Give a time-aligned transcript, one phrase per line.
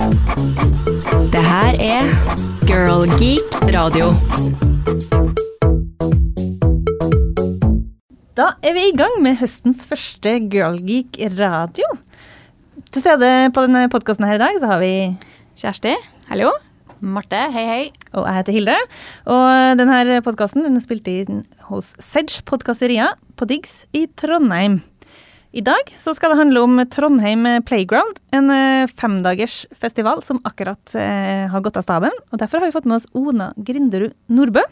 [0.00, 2.06] Det her er
[2.64, 4.06] Girl Geek radio.
[8.32, 11.84] Da er vi i gang med høstens første Girl Geek radio.
[12.88, 14.92] Til stede på denne podkasten her i dag så har vi
[15.60, 15.92] Kjersti,
[16.32, 16.54] hallo.
[17.04, 17.82] Marte, hei, hei.
[18.14, 18.78] Og jeg heter Hilde.
[19.28, 24.80] Og denne podkasten er spilt inn hos Sedge Podkasteria på Diggs i Trondheim.
[25.50, 30.94] I dag så skal det handle om Trondheim Playground, en eh, femdagers festival som akkurat
[30.94, 32.14] eh, har gått av staben.
[32.30, 34.62] og Derfor har vi fått med oss Ona Grinderud Nordbø.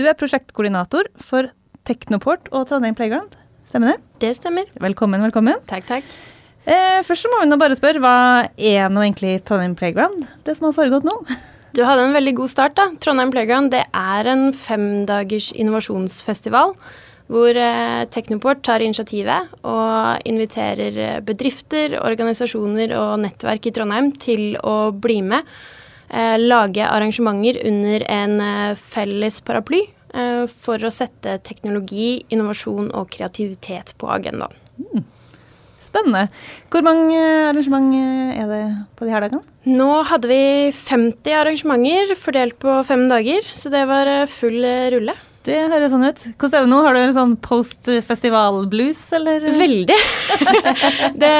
[0.00, 1.52] Du er prosjektkoordinator for
[1.84, 3.36] Teknoport og Trondheim Playground.
[3.68, 3.98] Stemmer det?
[4.24, 4.72] Det stemmer.
[4.80, 5.60] Velkommen, velkommen.
[5.68, 6.16] Takk, takk.
[6.64, 8.16] Eh, først så må vi nå bare spørre, hva
[8.56, 10.24] er nå egentlig Trondheim Playground?
[10.48, 11.18] Det som har foregått nå?
[11.76, 12.94] Du hadde en veldig god start, da.
[12.96, 16.78] Trondheim Playground det er en femdagers innovasjonsfestival.
[17.32, 24.58] Hvor eh, Teknoport tar initiativet og inviterer eh, bedrifter, organisasjoner og nettverk i Trondheim til
[24.60, 25.48] å bli med.
[26.12, 28.36] Eh, lage arrangementer under en
[28.76, 29.86] felles paraply
[30.46, 34.52] for å sette teknologi, innovasjon og kreativitet på agendaen.
[35.82, 36.28] Spennende.
[36.70, 38.62] Hvor mange arrangement er det
[38.94, 39.42] på de her dagene?
[39.66, 44.62] Nå hadde vi 50 arrangementer fordelt på fem dager, så det var full
[44.94, 45.18] rulle.
[45.44, 46.22] Det høres sånn ut.
[46.40, 46.76] Hvordan er det nå?
[46.86, 49.44] Har du en sånn post-festival-blues, eller?
[49.58, 49.98] Veldig.
[51.22, 51.32] det,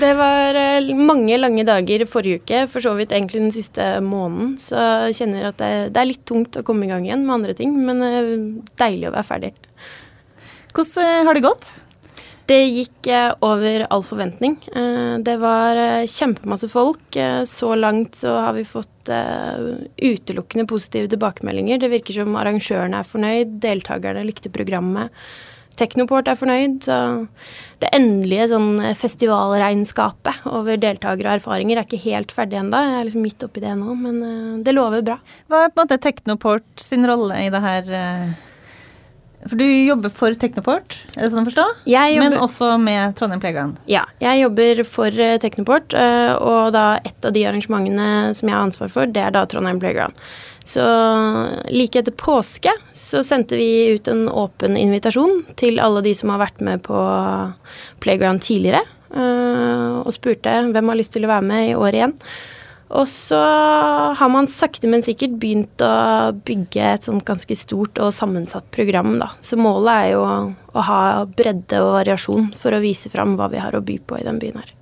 [0.00, 4.54] det, var eh, mange lange dager forrige uke, for så vidt egentlig den siste måneden.
[4.60, 4.80] Så
[5.10, 7.58] jeg kjenner at det, det er litt tungt å komme i gang igjen med andre
[7.58, 8.00] ting, men
[8.80, 9.52] deilig å være ferdig.
[10.72, 11.72] Hvordan har det gått?
[12.50, 14.56] Det gikk eh, over all forventning.
[14.74, 17.18] Eh, det var eh, kjempemasse folk.
[17.46, 21.80] Så langt så har vi fått utelukkende positive tilbakemeldinger.
[21.80, 25.14] Det virker som arrangørene er fornøyd, deltakerne likte programmet.
[25.78, 26.84] Teknoport er fornøyd.
[26.84, 26.98] Så
[27.82, 32.82] det endelige sånn festivalregnskapet over deltakere og erfaringer er ikke helt ferdig ennå.
[32.84, 35.18] Jeg er liksom midt oppi det nå, men det lover bra.
[35.48, 37.92] Hva er på en måte Teknoport sin rolle i det her?
[39.48, 41.64] For du jobber for Teknoport, er det sånn å forstå?
[41.88, 43.78] Jobber, Men også med Trondheim Playground?
[43.88, 48.56] Ja, jeg jobber for eh, Teknoport, eh, og da et av de arrangementene som jeg
[48.56, 50.20] har ansvar for, det er da Trondheim Playground.
[50.60, 50.84] Så
[51.72, 56.42] like etter påske så sendte vi ut en åpen invitasjon til alle de som har
[56.44, 57.00] vært med på
[58.04, 58.84] Playground tidligere,
[59.16, 62.18] eh, og spurte hvem har lyst til å være med i år igjen.
[62.90, 63.38] Og så
[64.18, 69.14] har man sakte, men sikkert begynt å bygge et sånt ganske stort og sammensatt program,
[69.20, 69.30] da.
[69.46, 71.00] Så målet er jo å ha
[71.30, 74.40] bredde og variasjon for å vise fram hva vi har å by på i den
[74.42, 74.74] byen her.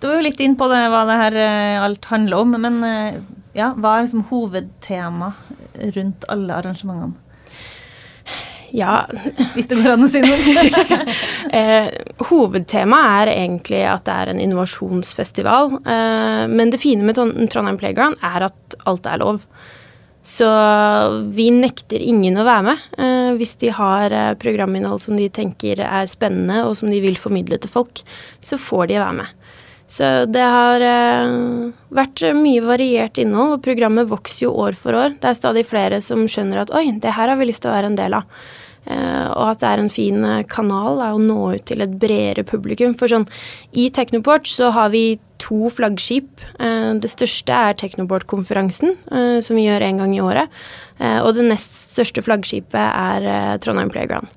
[0.00, 2.80] Du var jo litt inn på det, hva det her eh, alt handler om, men
[2.88, 3.20] eh,
[3.56, 5.30] ja, hva er liksom hovedtema
[5.96, 7.20] rundt alle arrangementene?
[8.74, 9.04] Ja
[9.54, 11.04] Hvis det går an å si noe.
[11.58, 11.92] eh,
[12.30, 15.78] hovedtemaet er egentlig at det er en innovasjonsfestival.
[15.78, 19.46] Eh, men det fine med Trondheim Playground er at alt er lov.
[20.24, 20.48] Så
[21.36, 25.82] vi nekter ingen å være med eh, hvis de har eh, programinnhold som de tenker
[25.84, 28.00] er spennende og som de vil formidle til folk.
[28.40, 29.34] Så får de være med.
[29.94, 31.36] Så det har eh,
[31.92, 35.18] vært mye variert innhold, og programmet vokser jo år for år.
[35.20, 37.76] Det er stadig flere som skjønner at oi, det her har vi lyst til å
[37.76, 38.24] være en del av.
[38.84, 41.94] Uh, og at det er en fin uh, kanal er å nå ut til et
[42.00, 42.96] bredere publikum.
[43.00, 43.24] For sånn,
[43.72, 46.28] i Teknoport så har vi to flaggskip.
[46.60, 48.96] Uh, det største er Teknoport-konferansen,
[49.44, 50.52] som vi gjør én gang i året.
[51.00, 54.28] og det nest største flaggskipet er Trondheim Playground.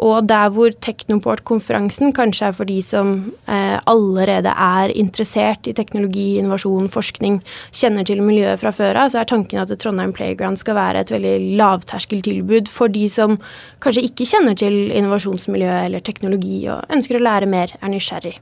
[0.00, 3.12] Og der hvor Teknoport-konferansen kanskje er for de som
[3.44, 7.40] eh, allerede er interessert i teknologi, innovasjon, forskning,
[7.76, 11.12] kjenner til miljøet fra før av, så er tanken at Trondheim Playground skal være et
[11.12, 13.36] veldig lavterskeltilbud for de som
[13.84, 18.38] kanskje ikke kjenner til innovasjonsmiljøet eller teknologi og ønsker å lære mer, er nysgjerrig.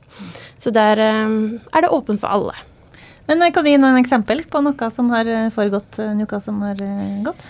[0.63, 1.39] Så der eh,
[1.75, 2.55] er det åpent for alle.
[3.27, 6.39] Men eh, Kan du gi noen eksempel på noe som har eh, foregått en uke
[6.45, 6.79] som har
[7.27, 7.43] gått?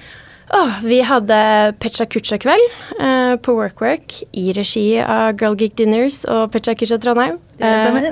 [0.57, 1.39] Oh, vi hadde
[1.77, 7.37] Pecha Kucha-kveld uh, på WorkWork i regi av Girl Geek Dinners og Pecha Kucha Trondheim.
[7.61, 8.09] Uh,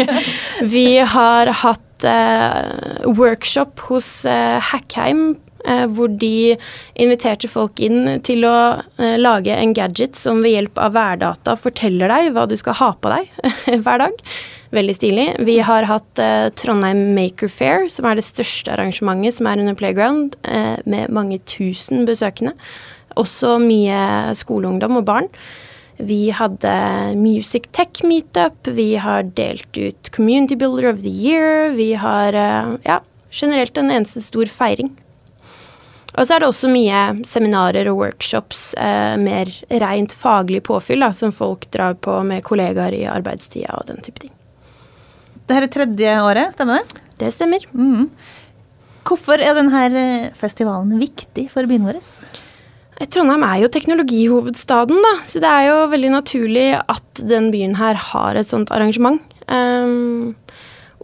[0.74, 5.34] vi har hatt uh, workshop hos Hackheim
[5.66, 6.54] hvor de
[6.94, 8.78] inviterte folk inn til å
[9.18, 13.10] lage en gadget som ved hjelp av værdata forteller deg hva du skal ha på
[13.10, 13.32] deg
[13.82, 14.20] hver dag.
[14.74, 15.26] Veldig stilig.
[15.46, 19.78] Vi har hatt eh, Trondheim Maker Fair, som er det største arrangementet som er under
[19.78, 22.56] Playground, eh, med mange tusen besøkende.
[23.16, 25.30] Også mye skoleungdom og barn.
[25.96, 26.72] Vi hadde
[27.16, 32.76] Music Tech Meetup, vi har delt ut Community Builder of the Year, vi har eh,
[32.84, 34.90] ja, generelt en eneste stor feiring.
[36.16, 39.52] Og så er det også mye seminarer og workshops, eh, mer
[39.82, 44.24] rent faglig påfyll, da, som folk drar på med kollegaer i arbeidstida og den type
[44.24, 44.32] ting.
[45.46, 47.04] Dette er tredje året, stemmer det?
[47.20, 47.62] Det stemmer.
[47.70, 48.08] Mm.
[49.06, 52.00] Hvorfor er denne festivalen viktig for byen vår?
[53.12, 57.98] Trondheim er jo teknologihovedstaden, da, så det er jo veldig naturlig at den byen her
[58.00, 59.20] har et sånt arrangement.
[59.46, 60.34] Um,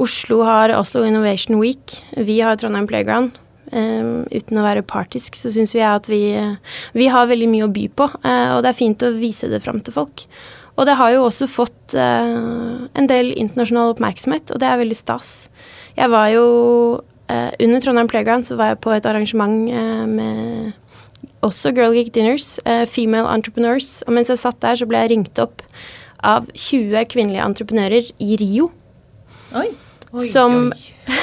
[0.01, 2.01] Oslo har Oslo Innovation Week.
[2.17, 3.37] Vi har Trondheim Playground.
[3.73, 6.25] Um, uten å være partisk, så syns vi at vi,
[6.97, 9.63] vi har veldig mye å by på, uh, og det er fint å vise det
[9.65, 10.27] fram til folk.
[10.77, 14.97] Og det har jo også fått uh, en del internasjonal oppmerksomhet, og det er veldig
[14.97, 15.33] stas.
[15.99, 16.47] Jeg var jo
[17.29, 19.69] uh, Under Trondheim Playground så var jeg på et arrangement
[20.09, 20.73] med
[21.43, 25.41] også Girl Geek Dinners, Female Entrepreneurs, og mens jeg satt der, så ble jeg ringt
[25.43, 25.65] opp
[26.23, 28.69] av 20 kvinnelige entreprenører i Rio.
[29.59, 29.73] Oi.
[30.13, 30.89] Oi, som oi.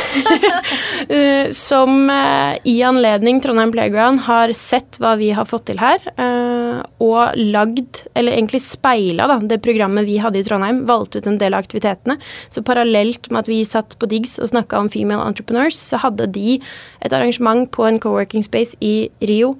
[1.09, 6.03] Eh, som eh, i anledning Trondheim Playground har sett hva vi har fått til her,
[6.21, 11.29] eh, og lagd, eller egentlig speila, da, det programmet vi hadde i Trondheim, valgte ut
[11.31, 12.19] en del av aktivitetene.
[12.51, 16.27] Så parallelt med at vi satt på Diggs og snakka om female entrepreneurs, så hadde
[16.35, 19.55] de et arrangement på en co-working space i Rio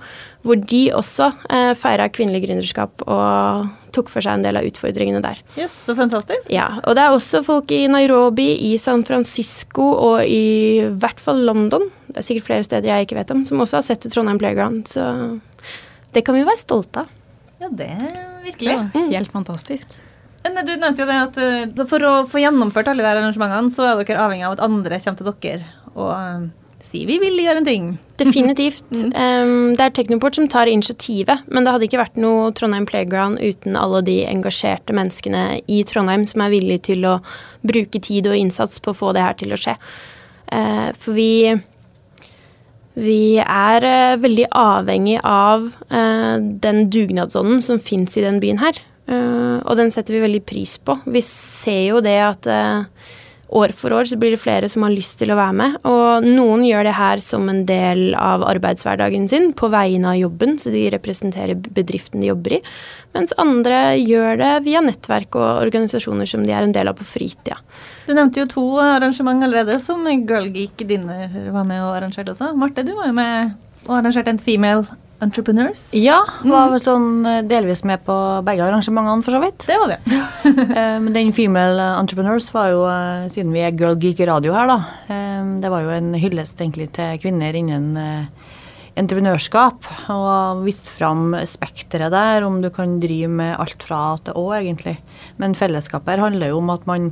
[0.45, 5.21] hvor de også eh, feira kvinnelig gründerskap og tok for seg en del av utfordringene
[5.23, 5.41] der.
[5.59, 6.49] Yes, så fantastisk.
[6.53, 11.41] Ja, og det er også folk i Nairobi, i San Francisco og i hvert fall
[11.47, 14.39] London, det er sikkert flere steder jeg ikke vet om, som også har sett Trondheim
[14.41, 14.89] Playground.
[14.89, 15.05] Så
[16.15, 17.17] det kan vi være stolte av.
[17.59, 18.13] Ja, det er
[18.45, 18.71] virkelig.
[18.71, 19.99] Ja, helt fantastisk.
[20.39, 23.85] Du nevnte jo det at eh, for å få gjennomført alle de her arrangementene, så
[23.85, 25.67] er dere avhengig av at andre kommer til dere
[25.99, 26.47] og
[26.85, 27.89] sier vi vil gjøre en ting.
[28.19, 28.85] Definitivt.
[29.19, 33.39] Um, det er Teknoport som tar initiativet, men det hadde ikke vært noe Trondheim Playground
[33.41, 37.15] uten alle de engasjerte menneskene i Trondheim som er villige til å
[37.67, 39.75] bruke tid og innsats på å få det her til å skje.
[40.51, 41.31] Uh, for vi
[42.99, 48.85] vi er uh, veldig avhengig av uh, den dugnadsånden som fins i den byen her.
[49.09, 50.93] og den setter vi veldig pris på.
[51.09, 52.45] Vi ser jo det at
[53.49, 55.77] år for år så blir det flere som har lyst til å være med.
[55.89, 60.57] Og noen gjør det her som en del av arbeidshverdagen sin på vegne av jobben,
[60.61, 62.61] så de representerer bedriften de jobber i.
[63.17, 67.07] Mens andre gjør det via nettverk og organisasjoner som de er en del av på
[67.07, 67.57] fritida.
[68.05, 72.53] Du nevnte jo to arrangement allerede som Girl Geek Dinner var med og arrangerte også.
[72.57, 73.55] Marte, du var jo med
[73.87, 74.85] og arrangerte en Female
[75.23, 75.89] Entrepreneurs.
[75.97, 76.77] Ja, var mm.
[76.83, 78.15] sånn eh, delvis med på
[78.47, 79.65] begge arrangementene, for så vidt.
[79.67, 79.99] Det var det.
[81.03, 84.79] Men den Female Entrepreneurs var jo, eh, siden vi er Girl Geek Radio her, da,
[85.59, 87.97] det var jo en hyllest egentlig til kvinner innen
[88.99, 89.87] entreprenørskap.
[90.13, 94.97] Og vist fram spekteret der, om du kan drive med alt fra til Å, egentlig.
[95.41, 97.11] Men fellesskapet her handler jo om at man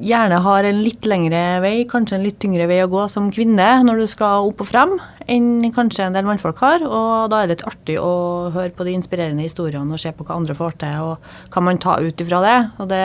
[0.00, 3.66] gjerne har en litt lengre vei, kanskje en litt tyngre vei å gå som kvinne
[3.84, 4.94] når du skal opp og frem,
[5.30, 6.86] enn kanskje en del mannfolk har.
[6.86, 10.26] Og da er det litt artig å høre på de inspirerende historiene og se på
[10.26, 12.58] hva andre får til, og hva man tar ut ifra det.
[12.82, 13.04] Og det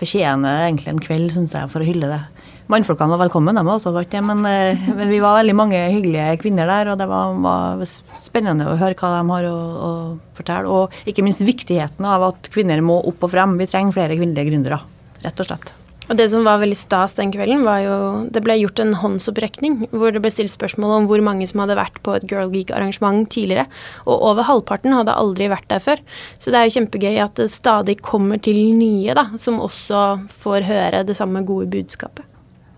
[0.00, 2.22] fortjener egentlig en kveld, syns jeg, for å hylle det.
[2.70, 6.36] Mannfolkene var velkommen, de også, var ikke men, eh, men vi var veldig mange hyggelige
[6.44, 7.82] kvinner der, og det var, var
[8.22, 9.90] spennende å høre hva de har å, å
[10.38, 10.70] fortelle.
[10.70, 13.58] Og ikke minst viktigheten av at kvinner må opp og frem.
[13.58, 14.82] Vi trenger flere kvinnelige gründere,
[15.26, 15.74] rett og slett.
[16.10, 17.96] Og det som var veldig stas den kvelden, var jo
[18.34, 21.78] Det ble gjort en håndsopprekning hvor det ble stilt spørsmål om hvor mange som hadde
[21.78, 23.68] vært på et Girl Geek-arrangement tidligere.
[24.06, 26.02] Og over halvparten hadde aldri vært der før.
[26.42, 30.66] Så det er jo kjempegøy at det stadig kommer til nye, da, som også får
[30.66, 32.26] høre det samme gode budskapet.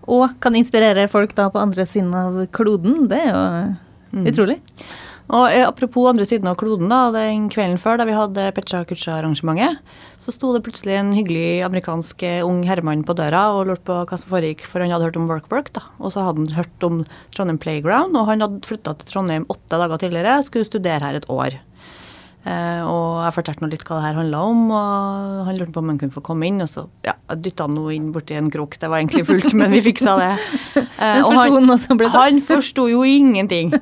[0.03, 3.07] Og kan inspirere folk da på andre siden av kloden.
[3.09, 4.59] Det er jo utrolig.
[5.31, 8.83] Og eh, Apropos andre siden av kloden, da, den kvelden før da vi hadde Pecha
[8.87, 9.79] Kucha-arrangementet,
[10.19, 13.99] så sto det plutselig en hyggelig amerikansk eh, ung herremann på døra og lurte på
[14.03, 15.71] hva som foregikk, for han hadde hørt om Workwork.
[15.75, 17.03] da, Og så hadde han hørt om
[17.35, 21.21] Trondheim Playground, og han hadde flytta til Trondheim åtte dager tidligere og skulle studere her
[21.21, 21.61] et år.
[22.43, 25.93] Eh, og jeg fortalte litt hva det her handla om, og han lurte på om
[25.93, 26.59] han kunne få komme inn.
[26.63, 28.75] Og så ja, dytta han noe inn borti en krok.
[28.81, 30.33] Det var egentlig fullt, men vi fiksa det.
[31.03, 31.67] Eh, og han?
[32.13, 33.73] Han forsto jo ingenting.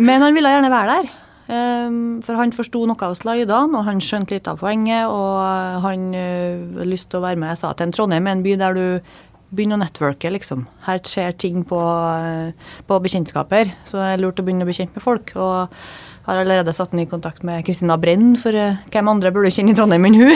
[0.00, 1.10] Men han ville gjerne være der.
[1.52, 5.10] Um, for han forsto noe av slidene, og han skjønte litt av poenget.
[5.10, 7.52] Og han hadde lyst til å være med.
[7.52, 8.86] Jeg sa til Trondheim er en by der du
[9.52, 10.64] begynner å networke, liksom.
[10.86, 11.82] Her skjer ting på,
[12.88, 13.74] på bekjentskaper.
[13.84, 15.34] Så det er lurt å begynne å bli kjent med folk.
[15.36, 15.76] Og
[16.26, 19.74] har allerede satt den i kontakt med Kristina Brenn, for uh, hvem andre burde kjenne
[19.74, 20.32] i Trondheim enn hun?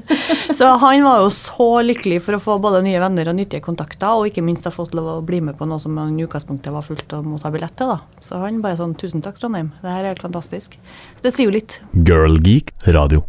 [0.58, 4.14] så han var jo så lykkelig for å få både nye venner og nyttige kontakter,
[4.14, 6.74] og ikke minst ha fått lov å bli med på noe som han i utgangspunktet
[6.74, 7.94] var fullt og motta billett til.
[7.94, 8.24] da.
[8.24, 9.72] Så han bare sånn tusen takk, Trondheim.
[9.82, 10.78] Det her er helt fantastisk.
[11.18, 11.80] Så det sier jo litt.
[12.06, 13.24] Girl Geek Radio.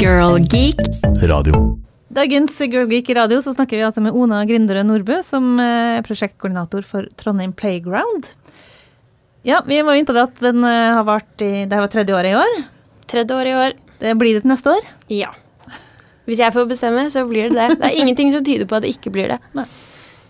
[0.00, 0.80] Girl Geek,
[1.22, 1.85] Radio.
[2.16, 6.04] Dagens Girl Geek radio så snakker vi altså med Ona Grindere Nordbø, som eh, er
[6.06, 8.30] prosjektkoordinator for Trondheim Playground.
[9.44, 12.16] Ja, vi var inne på det at den eh, har vart i Det var tredje
[12.16, 12.56] året i år.
[13.12, 13.76] Tredje år i år.
[14.00, 14.88] Det blir det til neste år.
[15.12, 15.34] Ja.
[16.24, 17.76] Hvis jeg får bestemme, så blir det det.
[17.82, 19.66] Det er ingenting som tyder på at det ikke blir det.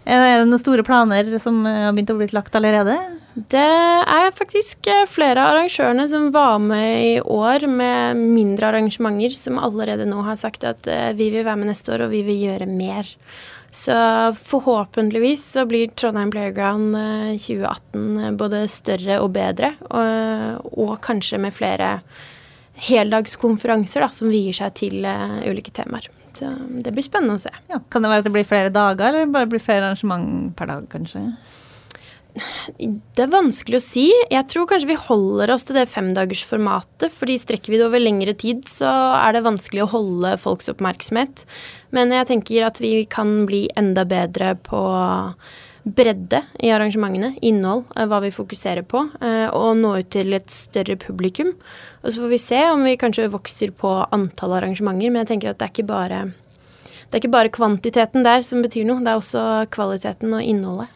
[0.07, 2.99] Er det noen store planer som eh, har begynt å bli lagt allerede?
[3.37, 9.35] Det er faktisk eh, flere av arrangørene som var med i år med mindre arrangementer,
[9.37, 12.23] som allerede nå har sagt at eh, vi vil være med neste år, og vi
[12.25, 13.11] vil gjøre mer.
[13.77, 13.93] Så
[14.41, 21.53] forhåpentligvis så blir Trondheim Playground eh, 2018 både større og bedre, og, og kanskje med
[21.53, 21.99] flere
[22.87, 26.11] heldagskonferanser da, som vier seg til uh, ulike temaer.
[26.37, 26.51] Så
[26.85, 27.53] det blir spennende å se.
[27.73, 27.79] Ja.
[27.89, 30.89] Kan det være at det blir flere dager, eller bare blir flere arrangement per dag,
[30.93, 31.23] kanskje?
[32.37, 34.07] Det er vanskelig å si.
[34.33, 37.13] Jeg tror kanskje vi holder oss til det femdagersformatet.
[37.13, 41.47] fordi strekker vi det over lengre tid, så er det vanskelig å holde folks oppmerksomhet.
[41.97, 44.83] Men jeg tenker at vi kan bli enda bedre på
[45.87, 50.51] bredde i arrangementene, innhold, eh, hva vi fokuserer på, eh, og nå ut til et
[50.51, 51.55] større publikum.
[52.03, 55.51] Og så får vi se om vi kanskje vokser på antall arrangementer, men jeg tenker
[55.51, 56.35] at det er ikke bare,
[56.83, 60.96] det er ikke bare kvantiteten der som betyr noe, det er også kvaliteten og innholdet.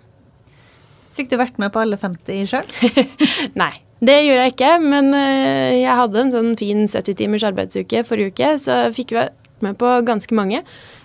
[1.20, 2.68] Fikk du vært med på alle 50 sjøl?
[3.60, 8.00] Nei, det gjorde jeg ikke, men øh, jeg hadde en sånn fin 70 timers arbeidsuke
[8.08, 10.62] forrige uke, så jeg fikk vært med på ganske mange.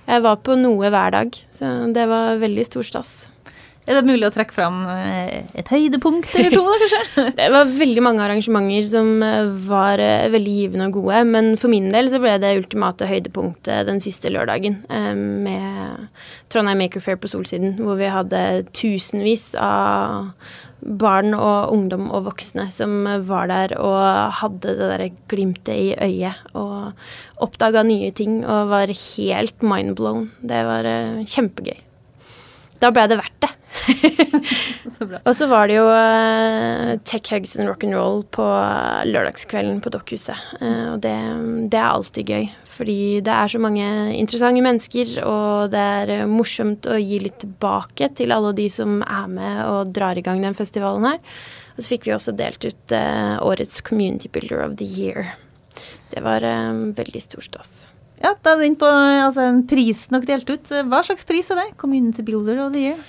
[0.07, 3.15] Jeg var på noe hver dag, så det var veldig stor stas.
[3.85, 7.25] Er det mulig å trekke fram eh, et høydepunkt eller to, da, kanskje?
[7.37, 11.69] Det var veldig mange arrangementer som øh, var øh, veldig givende og gode, men for
[11.69, 16.07] min del så ble det ultimate høydepunktet den siste lørdagen med
[16.49, 18.39] Trondheim Maker Fair på Solsiden, hvor vi hadde
[18.73, 20.31] tusenvis av
[20.81, 26.41] barn og ungdom og voksne som var der og hadde det der glimtet i øyet
[26.57, 26.93] og
[27.41, 30.31] oppdaga nye ting og var helt mindblown.
[30.41, 30.89] Det var
[31.21, 31.77] kjempegøy.
[32.81, 33.53] Da ble det verdt det.
[34.96, 35.20] Så bra.
[35.25, 38.46] Og så var det jo uh, Tech Hugs and Rock'n'Roll på
[39.10, 40.39] lørdagskvelden på Dokkhuset.
[40.62, 41.15] Uh, og det,
[41.74, 46.25] det er alltid gøy, fordi det er så mange interessante mennesker, og det er eh,
[46.29, 50.44] morsomt å gi litt tilbake til alle de som er med og drar i gang
[50.44, 51.20] den festivalen her.
[51.75, 55.34] Og så fikk vi også delt ut uh, årets Community Builder of the Year.
[56.12, 57.74] Det var eh, veldig stor stas.
[58.22, 60.72] Ja, da er det inne på altså, en pris nok delt ut.
[60.88, 61.67] Hva slags pris er det?
[61.82, 63.01] Community Builder of the Year?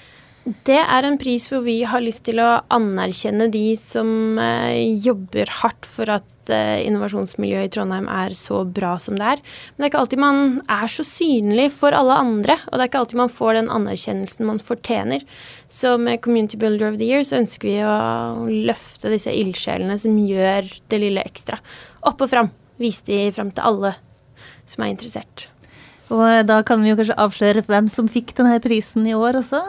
[0.46, 5.50] Det er en pris hvor vi har lyst til å anerkjenne de som eh, jobber
[5.50, 9.42] hardt for at eh, innovasjonsmiljøet i Trondheim er så bra som det er.
[9.42, 10.38] Men det er ikke alltid man
[10.70, 14.46] er så synlig for alle andre, og det er ikke alltid man får den anerkjennelsen
[14.46, 15.26] man fortjener.
[15.66, 20.14] Så med Community Builder of the Year så ønsker vi å løfte disse ildsjelene som
[20.30, 21.58] gjør det lille ekstra.
[22.06, 22.54] Opp og fram.
[22.78, 23.96] Vise de fram til alle
[24.62, 25.48] som er interessert.
[26.14, 29.66] Og da kan vi jo kanskje avsløre hvem som fikk denne prisen i år også.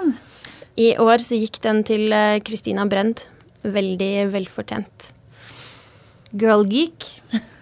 [0.78, 3.26] I år så gikk den til Kristina Christina Brend.
[3.66, 5.12] Veldig velfortjent.
[6.38, 7.08] Girl Geek.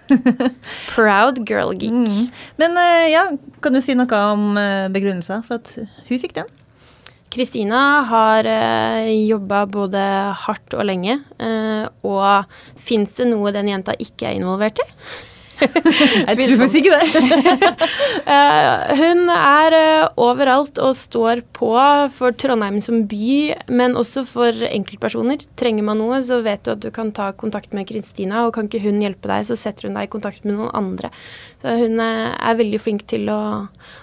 [0.94, 1.94] Proud girl geek.
[1.94, 2.28] Mm.
[2.62, 3.26] Men eh, ja,
[3.62, 5.72] kan du si noe om eh, begrunnelsen for at
[6.10, 6.52] hun fikk den?
[7.36, 10.02] Kristina har uh, jobba både
[10.46, 11.18] hardt og lenge.
[11.36, 12.46] eh, og
[12.80, 14.86] fins det noe den jenta ikke er involvert i?
[16.30, 17.72] Jeg tror faktisk ikke det.
[18.26, 21.70] Eh, hun er eh, overalt og står på
[22.16, 25.44] for Trondheim som by, men også for enkeltpersoner.
[25.60, 28.66] Trenger man noe, så vet du at du kan ta kontakt med Kristina, og kan
[28.66, 31.12] ikke hun hjelpe deg, så setter hun deg i kontakt med noen andre.
[31.62, 33.40] Så hun eh, er veldig flink til å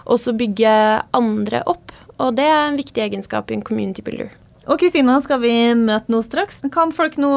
[0.06, 0.76] også bygge
[1.18, 1.90] andre opp,
[2.22, 4.30] og det er en viktig egenskap i en community builder.
[4.70, 6.60] Og Kristina skal vi møte nå straks.
[6.70, 7.32] Kan folk nå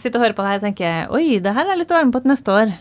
[0.00, 1.98] sitte og høre på det her og tenke oi, det her har jeg lyst til
[1.98, 2.78] å være med på til neste år.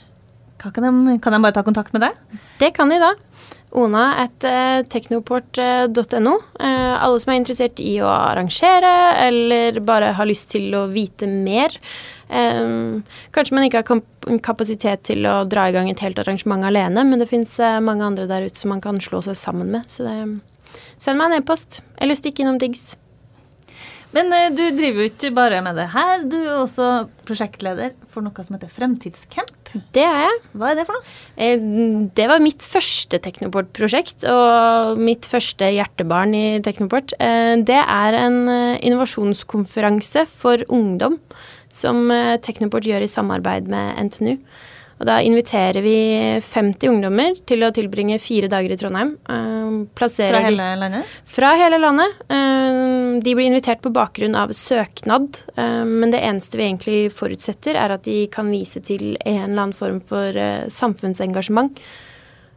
[0.58, 2.42] Kan, de, kan de bare ta kontakt med deg?
[2.58, 3.14] Det kan de da.
[3.78, 6.36] Ona at eh, teknoport.no.
[6.60, 8.94] Eh, alle som er interessert i å arrangere,
[9.28, 11.76] eller bare har lyst til å vite mer.
[12.30, 12.64] Eh,
[13.36, 17.22] kanskje man ikke har kapasitet til å dra i gang et helt arrangement alene, men
[17.22, 19.92] det fins eh, mange andre der ute som man kan slå seg sammen med.
[19.92, 20.16] Så det,
[20.98, 22.96] send meg en e-post, eller stikk innom Diggs.
[24.18, 26.24] Men eh, du driver jo ikke bare med det her.
[26.26, 26.88] Du er også
[27.28, 29.72] prosjektleder for noe som heter Fremtidscamp.
[29.94, 30.40] Det er jeg.
[30.58, 31.12] Hva er det for noe?
[31.38, 31.66] Eh,
[32.18, 37.14] Det var mitt første Teknoport-prosjekt, og mitt første hjertebarn i Teknoport.
[37.20, 38.40] Eh, Det er en
[38.82, 41.20] innovasjonskonferanse for ungdom
[41.70, 42.08] som
[42.42, 44.38] Teknoport gjør i samarbeid med NTNU.
[44.98, 45.96] Og da inviterer vi
[46.42, 49.12] 50 ungdommer til å tilbringe fire dager i Trondheim.
[49.30, 51.06] Eh, plasserer Fra hele landet?
[51.26, 52.16] fra hele landet.
[52.34, 57.76] Eh, De blir invitert på bakgrunn av søknad, eh, men det eneste vi egentlig forutsetter,
[57.76, 60.32] er at de kan vise til en eller annen form for
[60.70, 61.78] samfunnsengasjement.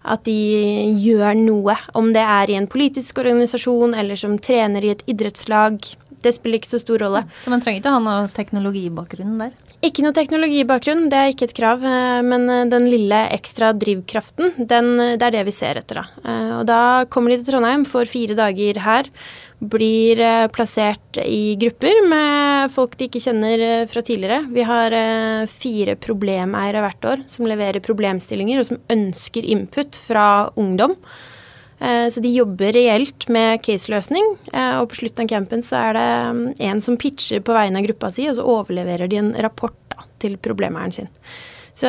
[0.04, 4.90] At de gjør noe, om det er i en politisk organisasjon eller som trener i
[4.94, 5.76] et idrettslag.
[6.22, 7.24] Det spiller ikke så stor rolle.
[7.44, 9.52] Så man trenger ikke ha noe teknologibakgrunn der?
[9.80, 11.84] Ikke noe teknologibakgrunn, det er ikke et krav.
[11.88, 16.02] eh, Men eh, den lille ekstra drivkraften, den, eh, det er det vi ser etter.
[16.02, 16.34] Da.
[16.60, 19.08] Og da kommer de til Trondheim, får fire dager her.
[19.60, 20.20] Blir
[20.52, 24.46] plassert i grupper med folk de ikke kjenner fra tidligere.
[24.48, 24.96] Vi har
[25.52, 30.96] fire problemeiere hvert år som leverer problemstillinger, og som ønsker input fra ungdom.
[31.80, 35.96] Eh, Så de jobber reelt med caseløsning, eh, og på slutten av campen så er
[35.96, 39.32] det mm, en som pitcher på vegne av gruppa si, og så overleverer de en
[39.40, 41.08] rapport da, til problemeieren sin.
[41.80, 41.88] Så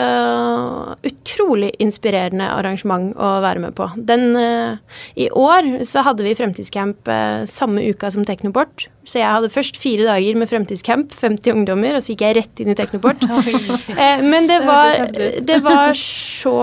[1.04, 3.90] utrolig inspirerende arrangement å være med på.
[3.98, 4.78] Den, eh,
[5.18, 7.10] I år så hadde vi fremtidscamp
[7.50, 8.88] samme uka som Teknoport.
[9.04, 12.62] Så jeg hadde først fire dager med fremtidscamp, 50 ungdommer, og så gikk jeg rett
[12.64, 13.26] inn i Teknoport.
[14.32, 15.10] Men det var,
[15.42, 15.92] det var
[16.42, 16.54] så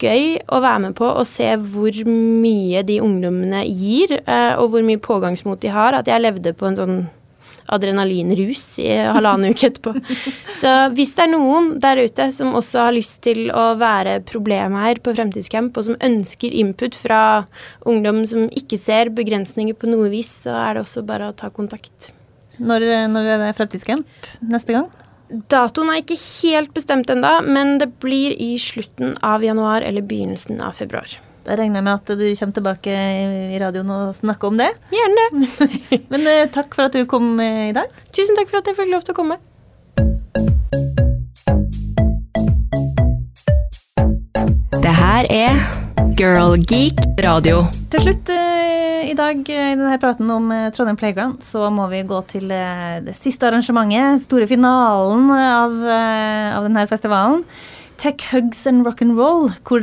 [0.00, 4.84] gøy å være med på og se hvor mye de ungdommene gir, eh, og hvor
[4.86, 7.00] mye pågangsmot de har, at jeg levde på en sånn
[7.70, 9.94] adrenalinrus i halvannen uke etterpå.
[10.60, 15.00] Så hvis det er noen der ute som også har lyst til å være problemeier
[15.02, 17.20] på Fremtidscamp, og som ønsker input fra
[17.88, 21.52] ungdom som ikke ser begrensninger på noe vis, så er det også bare å ta
[21.54, 22.10] kontakt.
[22.60, 24.90] Når, når er det fremtidscamp neste gang?
[25.30, 30.58] Datoen er ikke helt bestemt ennå, men det blir i slutten av januar eller begynnelsen
[30.64, 31.12] av februar.
[31.46, 32.96] Da regner jeg med at du kommer tilbake
[33.54, 34.68] i radioen og snakker om det.
[34.92, 35.46] Gjerne.
[36.12, 37.88] Men eh, takk for at du kom eh, i dag.
[38.12, 39.38] Tusen takk for at jeg fikk lov til å komme.
[44.80, 45.62] Det her er
[46.20, 47.64] Girl Geek radio.
[47.92, 48.39] Til slutt eh,
[49.10, 52.50] i dag eh, i denne praten om eh, Trondheim Playground, så må vi gå til
[52.54, 55.74] eh, det siste arrangementet, store finalen av,
[56.54, 57.42] av denne festivalen.
[58.00, 59.82] Tech Hugs and Rock'n'Roll, hvor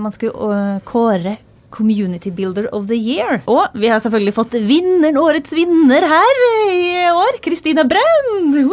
[0.00, 1.34] man skulle kåre
[1.70, 3.42] Community Builder of the Year.
[3.50, 6.40] Og vi har selvfølgelig fått vinneren, årets vinner her
[6.72, 8.56] i år, Kristina Brend!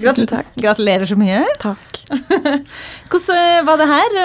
[0.00, 0.48] Tusen takk.
[0.56, 1.44] Gratulerer så mye.
[1.60, 2.02] Takk.
[3.12, 4.18] Hvordan var det her?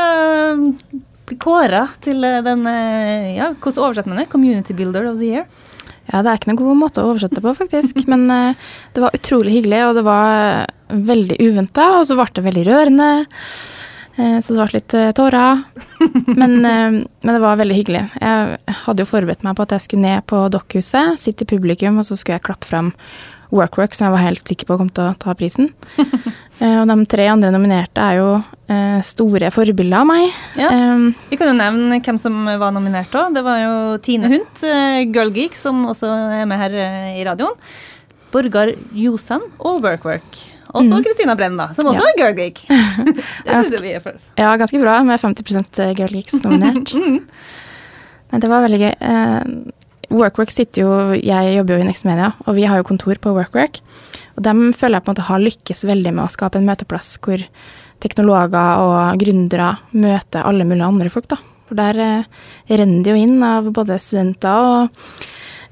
[1.27, 4.29] Å Bli kåra til eh, den eh, Ja, hvordan oversetter man det?
[4.31, 5.47] Community Builder of the Year?
[6.07, 8.05] Ja, det er ikke noen god måte å oversette på, faktisk.
[8.07, 12.45] Men uh, det var utrolig hyggelig, og det var veldig uventa, og så ble det
[12.45, 13.09] veldig rørende.
[14.15, 15.65] Uh, Så det ble litt uh, tårer.
[16.39, 18.05] Men, men det var veldig hyggelig.
[18.21, 21.99] Jeg hadde jo forberedt meg på at jeg skulle ned på Dokkhuset, sitte i publikum,
[21.99, 22.93] og så skulle jeg klappe fram
[23.51, 25.71] Workwork, som jeg var helt sikker på kom til å ta prisen.
[26.57, 28.29] Eh, Og de tre andre nominerte er jo
[28.73, 30.31] eh, store forbilder av meg.
[30.57, 30.71] Ja.
[30.73, 33.35] Um, Vi kan jo nevne hvem som var nominert òg.
[33.35, 36.73] Det var jo Tine Hunt, eh, Girl Geek, som også er med her
[37.13, 37.53] i radioen.
[38.33, 40.41] Borgar Josan og Workwork.
[40.73, 42.09] Og så Kristina Brenn, da, som også Ja.
[42.09, 42.65] er Girl Geek.
[43.45, 44.17] det syns vi er for.
[44.41, 46.41] Ja, ganske bra med 50% Girl mm.
[46.47, 46.95] nominert.
[48.33, 48.93] Nei, det var veldig gøy.
[50.13, 53.33] Workwork sitter jo Jeg jobber jo i Next Media, og vi har jo kontor på
[53.35, 53.81] Workwork.
[54.37, 57.17] Og dem føler jeg på en måte har lykkes veldig med å skape en møteplass
[57.23, 57.41] hvor
[58.03, 61.39] teknologer og gründere møter alle mulige andre folk, da.
[61.67, 62.29] For der eh,
[62.69, 65.17] renner det jo inn av både studenter og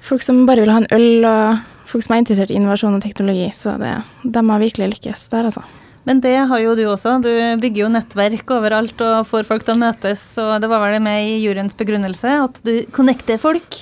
[0.04, 3.06] folk som bare vil ha en øl, og folk som er interessert i innovasjon og
[3.06, 3.48] teknologi.
[3.56, 3.96] Så det,
[4.26, 5.64] de har virkelig lykkes der, altså.
[6.06, 7.16] Men det har jo du også.
[7.24, 10.22] Du bygger jo nettverk overalt og får folk til å møtes.
[10.42, 13.80] Og det var vel med i juryens begrunnelse at du connecter folk.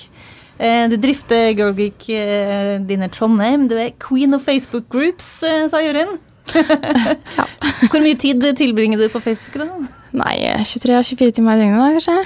[0.63, 3.67] Eh, Du drifter Girl Geek eh, Dinner Trondheim.
[3.67, 6.19] Du er queen of Facebook groups, sa Jørgen.
[6.53, 7.45] Ja.
[7.91, 9.67] Hvor mye tid tilbringer du på Facebook da?
[10.13, 12.17] Nei, 23-24 timer i døgnet da, kanskje?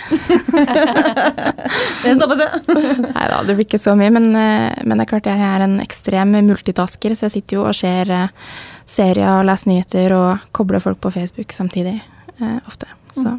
[2.02, 2.78] Det er såpass, ja.
[3.06, 5.64] Nei da, det blir ikke så mye, men, eh, men det er klart jeg er
[5.64, 8.34] en ekstrem multitasker, så jeg sitter jo og ser eh,
[8.90, 11.96] serier og leser nyheter og kobler folk på Facebook samtidig
[12.42, 12.90] eh, ofte.
[13.16, 13.38] Så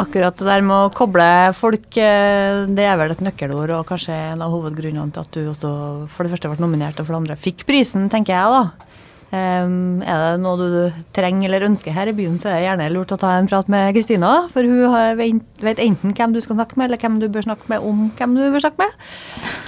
[0.00, 4.14] Akkurat det der med å koble folk, eh, det er vel et nøkkelord, og kanskje
[4.32, 5.72] en av hovedgrunnene til at du også
[6.12, 8.89] for det første ble nominert, og for det andre fikk prisen, tenker jeg da.
[9.30, 12.88] Em, er det noe du trenger eller ønsker her i byen, så er det gjerne
[12.90, 16.58] lurt å ta en prat med Kristina, for hun har, vet enten hvem du skal
[16.58, 19.06] snakke med, eller hvem du bør snakke med om hvem du bør snakke med.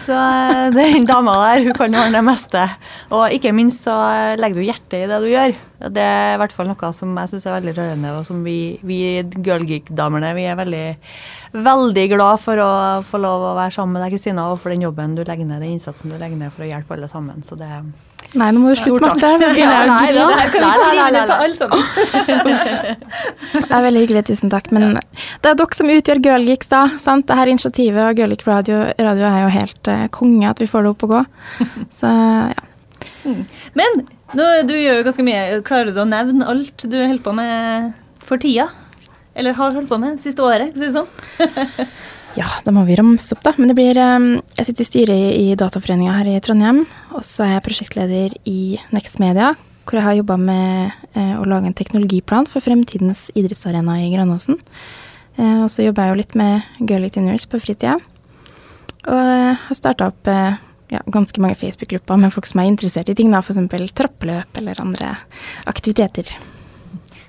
[0.02, 2.64] Så eh, den dama der, hun kan ordne det meste.
[3.14, 3.94] Og ikke minst så
[4.40, 5.54] legger du hjertet i det du gjør.
[5.94, 8.58] Det er i hvert fall noe som jeg syns er veldig rørende, og som vi,
[8.82, 9.02] vi
[9.38, 10.86] Girl Geek-damene vi er veldig,
[11.54, 12.72] veldig glad for å
[13.06, 15.62] få lov å være sammen med deg, Kristina, og for den jobben du legger ned,
[15.62, 17.46] den innsatsen du legger ned for å hjelpe alle sammen.
[17.46, 17.70] Så det
[18.32, 19.28] Nei, nå må du slutte, Marte.
[19.42, 20.12] Nei, Nei.
[23.52, 24.70] Det er veldig hyggelig, tusen takk.
[24.72, 26.82] Men det er dere som utgjør Girlgeeks, da.
[27.02, 27.26] sant?
[27.28, 30.80] Det her initiativet og Girlgeek Radio, radio er jo helt uh, konge at vi får
[30.86, 31.20] det opp og gå.
[32.00, 32.62] Så ja.
[33.76, 33.90] Men
[34.38, 35.42] nå, du gjør jo ganske mye.
[35.66, 37.92] Klarer du å nevne alt du holder på med
[38.24, 38.66] for tida?
[39.36, 40.72] Eller har holdt på med det siste året?
[40.76, 41.10] Si det sånn?
[42.32, 43.52] Ja, da må vi ramse opp, da.
[43.58, 46.84] Men det blir eh, Jeg sitter i styret i, Dataforeninga her i Trondheim.
[47.12, 49.52] Og så er jeg prosjektleder i Next Media,
[49.84, 54.56] hvor jeg har jobba med eh, å lage en teknologiplan for fremtidens idrettsarena i Granåsen.
[55.36, 57.98] Eh, og så jobber jeg jo litt med Girlie Dinners på fritida.
[59.02, 59.28] Og
[59.66, 60.56] har starta opp eh,
[60.94, 63.92] ja, ganske mange Facebook-grupper med folk som er interessert i ting, da, f.eks.
[63.92, 65.14] trappeløp eller andre
[65.68, 66.32] aktiviteter.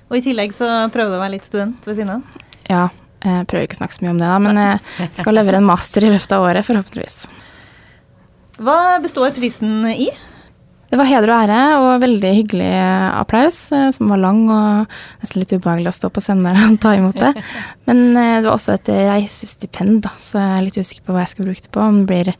[0.08, 2.44] Og i tillegg så prøver du å være litt student ved siden av.
[2.68, 2.84] Ja,
[3.24, 5.66] jeg prøver ikke å snakke så mye om det, da, men jeg skal levere en
[5.68, 7.24] master i løpet av året, forhåpentligvis.
[8.62, 10.12] Hva består prisen i?
[10.94, 12.70] Det var heder og ære og veldig hyggelig
[13.18, 14.92] applaus, eh, som var lang og
[15.24, 17.32] nesten litt ubehagelig å stå på scenen der og ta imot det.
[17.88, 21.24] Men eh, det var også et reisestipend, da, så jeg er litt usikker på hva
[21.24, 21.82] jeg skal bruke det på.
[21.82, 22.30] Om det blir,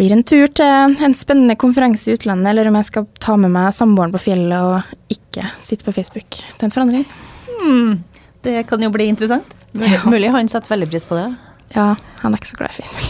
[0.00, 3.52] blir en tur til en spennende konferanse i utlandet, eller om jeg skal ta med
[3.58, 7.04] meg samboeren på fjellet og ikke sitte på Facebook til en forandring.
[7.58, 7.98] Hmm,
[8.48, 9.57] det kan jo bli interessant.
[9.72, 11.28] Mulig, mulig han setter veldig pris på det.
[11.74, 13.06] Ja, han er ikke så glad i Facebook.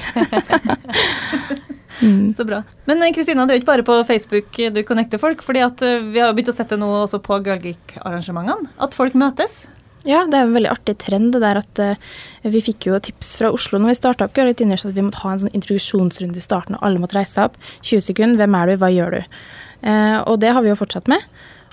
[2.02, 2.34] mm.
[2.34, 2.62] Så bra.
[2.90, 5.42] Men eh, Kristina, det er jo ikke bare på Facebook du connecter folk.
[5.46, 8.72] fordi at eh, vi har jo begynt å sette noe også på Girlgeek-arrangementene.
[8.82, 9.66] At folk møtes.
[10.06, 12.10] Ja, det er en veldig artig trend det der at uh,
[12.46, 15.20] vi fikk jo tips fra Oslo når vi starta opp Girl Dinners at vi måtte
[15.24, 17.58] ha en sånn introduksjonsrunde i starten, og alle måtte reise seg opp.
[17.82, 18.38] 20 sekunder.
[18.40, 18.76] Hvem er du?
[18.80, 19.38] Hva gjør du?
[19.82, 21.26] Uh, og det har vi jo fortsatt med.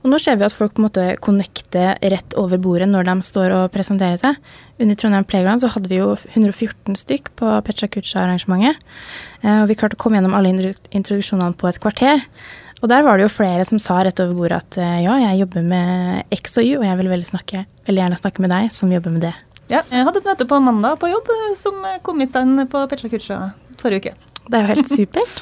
[0.06, 3.16] Og nå ser vi at folk på en måte connecter rett over bordet når de
[3.26, 4.36] står og presenterer seg.
[4.78, 8.78] Under Trondheim Playground så hadde vi jo 114 stykk på Pecha Kucha-arrangementet.
[9.42, 12.22] Eh, og vi klarte å komme gjennom alle introduksjonene på et kvarter.
[12.84, 15.40] Og der var det jo flere som sa rett over bordet at eh, ja, jeg
[15.42, 18.70] jobber med X og Y, og jeg vil veldig, snakke, veldig gjerne snakke med deg
[18.78, 19.34] som jobber med det.
[19.72, 22.84] Ja, jeg hadde et møte på mandag på jobb eh, som kom i stand på
[22.94, 23.40] Pecha Kucha
[23.82, 24.38] forrige uke.
[24.46, 25.42] Det er jo helt supert.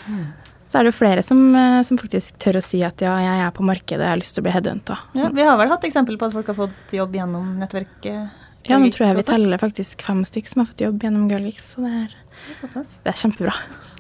[0.74, 1.42] Så er det jo flere som,
[1.86, 4.42] som, faktisk tør å si at ja, jeg er på markedet, jeg har lyst til
[4.42, 4.98] å bli headhunta.
[5.14, 8.42] Ja, vi har vel hatt eksempel på at folk har fått jobb gjennom nettverket?
[8.66, 11.76] Ja, nå tror jeg vi teller faktisk fem stykker som har fått jobb gjennom Girlix,
[11.76, 12.18] så det er,
[13.04, 13.54] det er kjempebra.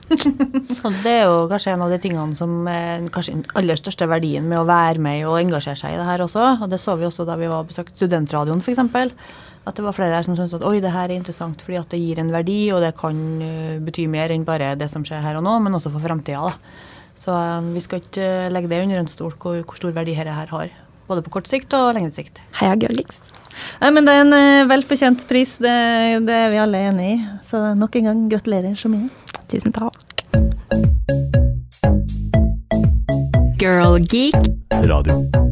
[0.85, 4.07] og det er jo kanskje en av de tingene som er kanskje den aller største
[4.09, 6.47] verdien med å være med og engasjere seg i det her også.
[6.57, 8.81] Og det så vi også da vi var besøkt besøkte Studentradioen f.eks.
[9.63, 11.91] At det var flere der som syntes at oi, det her er interessant fordi at
[11.93, 15.23] det gir en verdi, og det kan uh, bety mer enn bare det som skjer
[15.23, 16.51] her og nå, men også for framtida.
[17.19, 20.35] Så um, vi skal ikke legge det under en stol hvor, hvor stor verdi dette
[20.35, 20.73] her har.
[21.07, 22.41] Både på kort sikt og lengre sikt.
[22.59, 23.21] Heia Girlix.
[23.79, 25.75] Nei, men det er en uh, velfortjent pris, det,
[26.27, 27.21] det, er vi alle enig i.
[27.47, 29.07] Så nok en gang gratulerer så mye.
[29.51, 30.27] Tusen takk.
[33.63, 34.35] Girl Geek
[34.83, 35.42] Radio.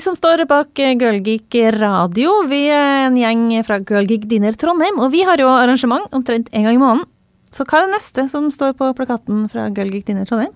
[0.00, 4.96] Vi som står bak Girlgeek radio, vi er en gjeng fra Girlgeek Dinner Trondheim.
[4.96, 7.02] Og vi har jo arrangement omtrent en gang i måneden.
[7.52, 10.54] Så hva er det neste som står på plakaten fra Girlgeek Dinner Trondheim?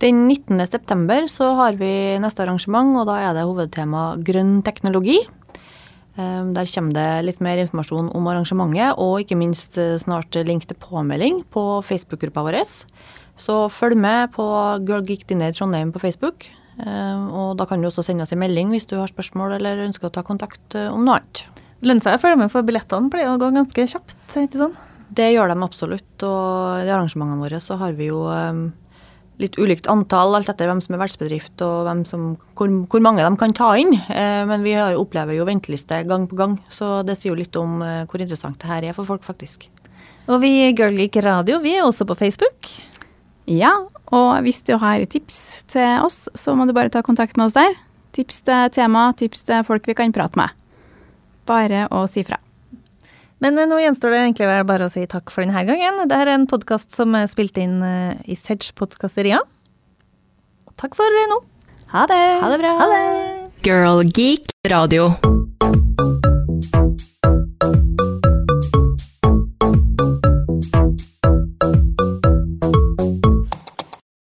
[0.00, 0.64] Den 19.
[0.64, 1.92] september så har vi
[2.24, 5.18] neste arrangement, og da er det hovedtema grønn teknologi.
[6.16, 10.64] Ehm, der kommer det litt mer informasjon om arrangementet, og ikke minst eh, snart link
[10.64, 12.62] til påmelding på Facebook-gruppa vår.
[13.36, 14.48] Så følg med på
[14.88, 16.48] Girl Geek Dinner Trondheim på Facebook.
[16.82, 19.84] Ehm, og da kan du også sende oss en melding hvis du har spørsmål eller
[19.86, 21.44] ønsker å ta kontakt eh, om noe annet.
[21.84, 24.78] Lønner seg å følge med, for billettene pleier å gå ganske kjapt, ikke sånn?
[25.14, 28.64] Det gjør de absolutt, og i arrangementene våre så har vi jo um,
[29.42, 32.26] litt ulikt antall, alt etter hvem som er vertsbedrift og som,
[32.58, 33.92] hvor, hvor, mange de kan ta inn.
[33.94, 37.58] Eh, men vi har, opplever jo venteliste gang på gang, så det sier jo litt
[37.60, 39.68] om eh, hvor interessant det her er for folk, faktisk.
[40.30, 42.70] Og vi i Girl Geek Radio, vi er også på Facebook.
[43.50, 43.74] Ja,
[44.12, 47.56] og hvis du har tips til oss, så må du bare ta kontakt med oss
[47.56, 47.76] der.
[48.14, 50.52] Tips til tema, tips til folk vi kan prate med.
[51.48, 52.38] Bare å si fra.
[53.42, 56.04] Men nå gjenstår det egentlig bare å si takk for denne gangen.
[56.08, 57.82] Det er en podkast som er spilt inn
[58.24, 59.42] i Sedge podkasteria.
[60.80, 61.42] Takk for nå.
[61.94, 62.22] Ha det.
[62.42, 62.74] Ha det bra.
[62.80, 63.04] Ha det.
[63.66, 65.12] Girl Geek Radio.